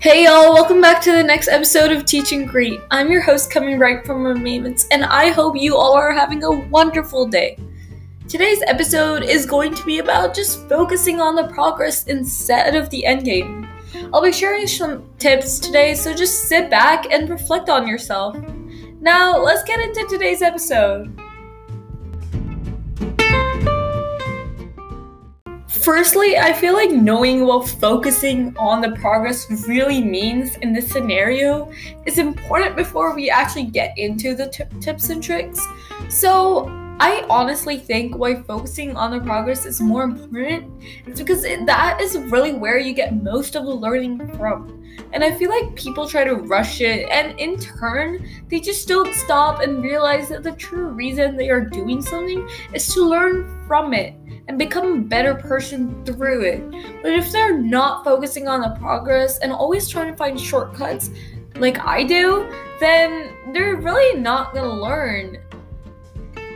[0.00, 2.80] Hey y'all, welcome back to the next episode of Teach and Greet.
[2.92, 6.52] I'm your host coming right from Remainments, and I hope you all are having a
[6.68, 7.58] wonderful day.
[8.28, 13.04] Today's episode is going to be about just focusing on the progress instead of the
[13.08, 13.68] endgame.
[14.14, 18.36] I'll be sharing some tips today, so just sit back and reflect on yourself.
[19.00, 21.17] Now, let's get into today's episode.
[25.88, 31.72] Firstly, I feel like knowing what focusing on the progress really means in this scenario
[32.04, 35.66] is important before we actually get into the t- tips and tricks.
[36.10, 36.66] So,
[37.00, 40.70] I honestly think why focusing on the progress is more important
[41.06, 44.84] is because it, that is really where you get most of the learning from.
[45.14, 49.14] And I feel like people try to rush it, and in turn, they just don't
[49.14, 53.94] stop and realize that the true reason they are doing something is to learn from
[53.94, 54.14] it
[54.48, 57.02] and become a better person through it.
[57.02, 61.10] But if they're not focusing on the progress and always trying to find shortcuts
[61.56, 65.38] like I do, then they're really not gonna learn.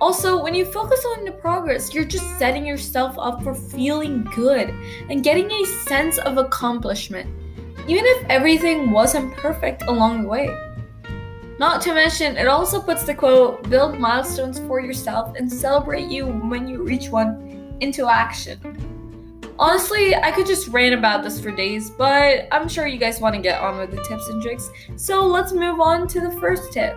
[0.00, 4.74] Also, when you focus on the progress, you're just setting yourself up for feeling good
[5.08, 7.30] and getting a sense of accomplishment,
[7.88, 10.54] even if everything wasn't perfect along the way.
[11.58, 16.26] Not to mention, it also puts the quote, build milestones for yourself and celebrate you
[16.26, 18.58] when you reach one into action.
[19.58, 23.34] Honestly, I could just rant about this for days, but I'm sure you guys want
[23.34, 24.70] to get on with the tips and tricks.
[24.96, 26.96] So let's move on to the first tip.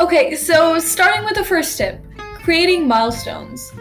[0.00, 2.00] Okay, so starting with the first tip
[2.46, 3.72] creating milestones.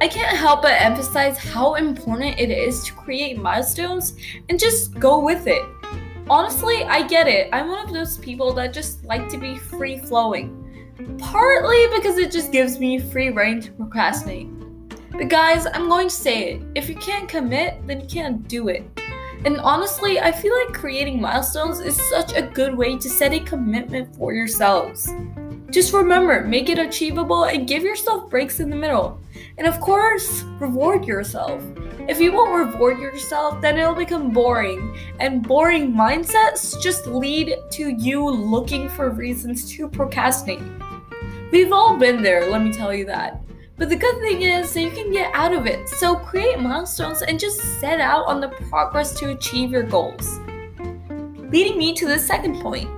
[0.00, 4.14] I can't help but emphasize how important it is to create milestones
[4.48, 5.62] and just go with it.
[6.30, 7.50] Honestly, I get it.
[7.52, 10.63] I'm one of those people that just like to be free flowing.
[11.18, 14.48] Partly because it just gives me free rein to procrastinate.
[15.10, 16.62] But guys, I'm going to say it.
[16.74, 18.84] If you can't commit, then you can't do it.
[19.44, 23.40] And honestly, I feel like creating milestones is such a good way to set a
[23.40, 25.12] commitment for yourselves.
[25.70, 29.20] Just remember, make it achievable and give yourself breaks in the middle.
[29.58, 31.62] And of course, reward yourself.
[32.08, 34.96] If you won't reward yourself, then it'll become boring.
[35.20, 40.62] And boring mindsets just lead to you looking for reasons to procrastinate.
[41.54, 43.40] We've all been there, let me tell you that.
[43.76, 45.88] But the good thing is that you can get out of it.
[45.88, 50.40] So create milestones and just set out on the progress to achieve your goals.
[51.52, 52.90] Leading me to the second point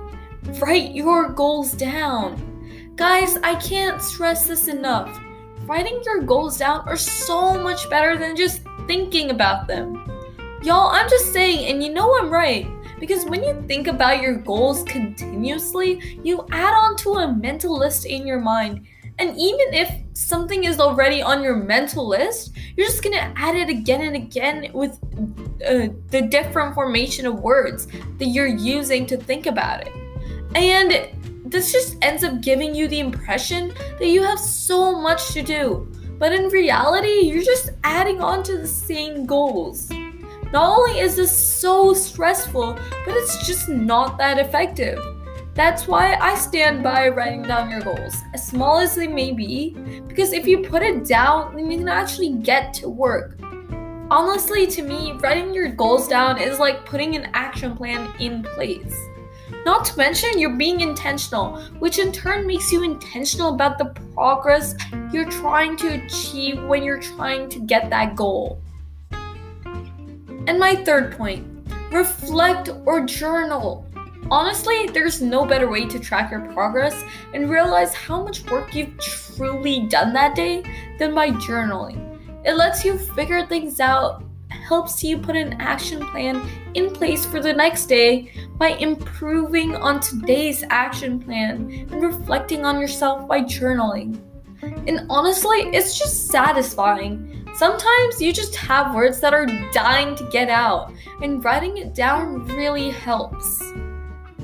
[0.59, 2.95] write your goals down.
[2.95, 5.21] Guys, I can't stress this enough.
[5.67, 10.03] Writing your goals down are so much better than just thinking about them.
[10.63, 12.65] Y'all, I'm just saying, and you know I'm right.
[12.99, 18.05] Because when you think about your goals continuously, you add on to a mental list
[18.05, 18.85] in your mind.
[19.19, 23.69] And even if something is already on your mental list, you're just gonna add it
[23.69, 24.99] again and again with
[25.67, 27.87] uh, the different formation of words
[28.17, 29.93] that you're using to think about it.
[30.55, 31.09] And
[31.45, 35.87] this just ends up giving you the impression that you have so much to do.
[36.19, 39.91] But in reality, you're just adding on to the same goals.
[40.57, 42.73] Not only is this so stressful,
[43.05, 44.97] but it's just not that effective.
[45.53, 49.75] That's why I stand by writing down your goals, as small as they may be,
[50.07, 53.39] because if you put it down, then you can actually get to work.
[54.09, 58.97] Honestly, to me, writing your goals down is like putting an action plan in place.
[59.63, 64.73] Not to mention, you're being intentional, which in turn makes you intentional about the progress
[65.13, 68.59] you're trying to achieve when you're trying to get that goal.
[70.47, 71.45] And my third point
[71.91, 73.85] reflect or journal.
[74.31, 77.03] Honestly, there's no better way to track your progress
[77.33, 80.63] and realize how much work you've truly done that day
[80.99, 82.03] than by journaling.
[82.45, 86.41] It lets you figure things out, helps you put an action plan
[86.73, 92.81] in place for the next day by improving on today's action plan and reflecting on
[92.81, 94.19] yourself by journaling.
[94.61, 100.47] And honestly, it's just satisfying Sometimes you just have words that are dying to get
[100.47, 100.93] out,
[101.23, 103.63] and writing it down really helps.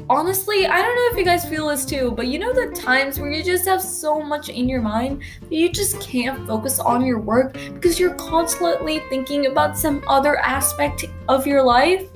[0.09, 3.19] Honestly, I don't know if you guys feel this too, but you know the times
[3.19, 7.05] where you just have so much in your mind that you just can't focus on
[7.05, 12.09] your work because you're constantly thinking about some other aspect of your life?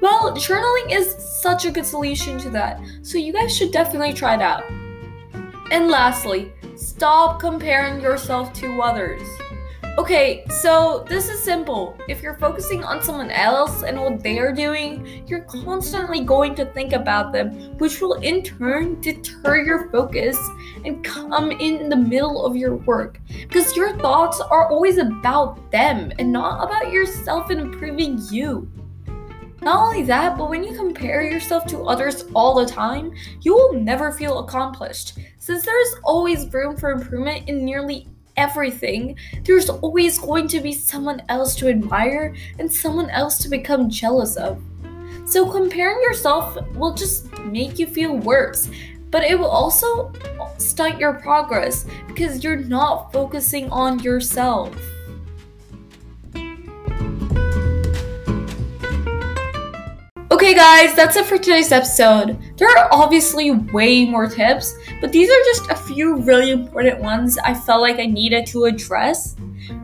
[0.00, 4.36] Well, journaling is such a good solution to that, so you guys should definitely try
[4.36, 4.62] it out.
[5.72, 9.26] And lastly, stop comparing yourself to others.
[9.96, 11.96] Okay, so this is simple.
[12.08, 16.64] If you're focusing on someone else and what they are doing, you're constantly going to
[16.64, 20.36] think about them, which will in turn deter your focus
[20.84, 26.10] and come in the middle of your work because your thoughts are always about them
[26.18, 28.68] and not about yourself and improving you.
[29.62, 33.12] Not only that, but when you compare yourself to others all the time,
[33.42, 35.18] you will never feel accomplished.
[35.38, 40.72] Since there is always room for improvement in nearly everything, there's always going to be
[40.72, 44.62] someone else to admire and someone else to become jealous of.
[45.26, 48.68] So comparing yourself will just make you feel worse,
[49.10, 50.12] but it will also
[50.58, 54.76] stunt your progress because you're not focusing on yourself.
[60.44, 62.38] Okay, guys, that's it for today's episode.
[62.58, 67.38] There are obviously way more tips, but these are just a few really important ones
[67.38, 69.36] I felt like I needed to address.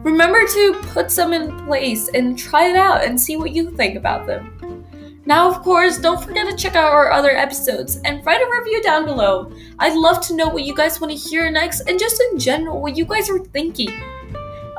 [0.03, 3.97] Remember to put some in place and try it out and see what you think
[3.97, 4.85] about them.
[5.25, 8.83] Now, of course, don't forget to check out our other episodes and write a review
[8.83, 9.51] down below.
[9.79, 12.83] I'd love to know what you guys want to hear next and just in general
[12.83, 13.99] what you guys are thinking.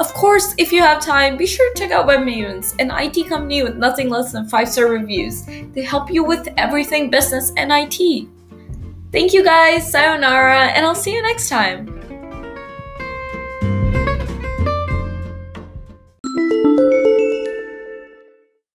[0.02, 3.62] Of course, if you have time, be sure to check out WebMavens, an IT company
[3.62, 5.46] with nothing less than 5 star reviews.
[5.46, 8.28] They help you with everything business and IT.
[9.12, 11.91] Thank you guys, sayonara, and I'll see you next time.